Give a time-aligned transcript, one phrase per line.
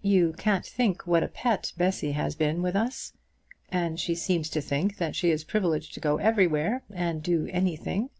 [0.00, 3.12] "You can't think what a pet Bessy has been with us.
[3.68, 8.10] And she seems to think that she is privileged to go everywhere, and do anything."